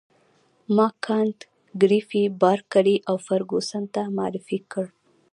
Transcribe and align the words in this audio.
ما 0.75 0.87
کانت 1.05 1.39
ګریفي 1.81 2.23
بارکلي 2.41 2.95
او 3.09 3.15
فرګوسن 3.25 3.83
ته 3.93 4.01
معرفي 4.17 4.59
کړ. 4.71 4.85